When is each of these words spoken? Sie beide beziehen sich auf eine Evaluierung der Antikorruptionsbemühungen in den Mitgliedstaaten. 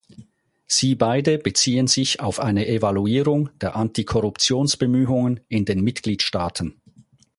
Sie 0.65 0.95
beide 0.95 1.37
beziehen 1.37 1.85
sich 1.85 2.21
auf 2.21 2.39
eine 2.39 2.67
Evaluierung 2.67 3.49
der 3.59 3.75
Antikorruptionsbemühungen 3.75 5.41
in 5.47 5.63
den 5.65 5.83
Mitgliedstaaten. 5.83 6.81